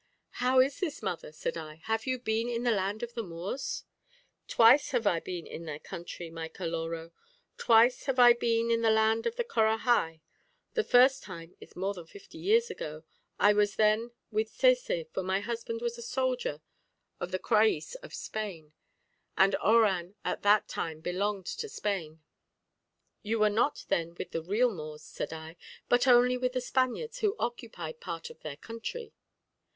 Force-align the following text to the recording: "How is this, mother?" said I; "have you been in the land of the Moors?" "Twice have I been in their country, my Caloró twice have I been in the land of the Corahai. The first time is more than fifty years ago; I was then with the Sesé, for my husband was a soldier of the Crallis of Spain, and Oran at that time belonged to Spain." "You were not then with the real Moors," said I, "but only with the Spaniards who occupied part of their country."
"How 0.41 0.59
is 0.59 0.79
this, 0.79 1.03
mother?" 1.03 1.31
said 1.31 1.55
I; 1.57 1.75
"have 1.83 2.07
you 2.07 2.17
been 2.17 2.49
in 2.49 2.63
the 2.63 2.71
land 2.71 3.03
of 3.03 3.13
the 3.13 3.21
Moors?" 3.21 3.83
"Twice 4.47 4.89
have 4.89 5.05
I 5.05 5.19
been 5.19 5.45
in 5.45 5.65
their 5.65 5.77
country, 5.77 6.31
my 6.31 6.49
Caloró 6.49 7.11
twice 7.59 8.05
have 8.05 8.17
I 8.17 8.33
been 8.33 8.71
in 8.71 8.81
the 8.81 8.89
land 8.89 9.27
of 9.27 9.35
the 9.35 9.43
Corahai. 9.43 10.21
The 10.73 10.83
first 10.83 11.21
time 11.21 11.55
is 11.61 11.75
more 11.75 11.93
than 11.93 12.07
fifty 12.07 12.39
years 12.39 12.71
ago; 12.71 13.03
I 13.37 13.53
was 13.53 13.75
then 13.75 14.09
with 14.31 14.57
the 14.57 14.69
Sesé, 14.69 15.07
for 15.11 15.21
my 15.21 15.39
husband 15.39 15.81
was 15.83 15.99
a 15.99 16.01
soldier 16.01 16.63
of 17.19 17.29
the 17.29 17.37
Crallis 17.37 17.93
of 18.01 18.11
Spain, 18.11 18.73
and 19.37 19.53
Oran 19.57 20.15
at 20.25 20.41
that 20.41 20.67
time 20.67 21.01
belonged 21.01 21.45
to 21.45 21.69
Spain." 21.69 22.23
"You 23.21 23.37
were 23.37 23.51
not 23.51 23.85
then 23.89 24.15
with 24.15 24.31
the 24.31 24.41
real 24.41 24.73
Moors," 24.73 25.03
said 25.03 25.31
I, 25.31 25.57
"but 25.87 26.07
only 26.07 26.37
with 26.37 26.53
the 26.53 26.59
Spaniards 26.61 27.19
who 27.19 27.35
occupied 27.37 27.99
part 28.01 28.31
of 28.31 28.39
their 28.39 28.57
country." 28.57 29.13